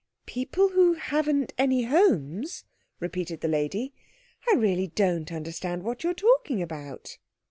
[0.25, 2.63] "People who haven't any homes?"
[2.99, 3.93] repeated the lady.
[4.51, 7.19] "I really don't understand what you're talking about."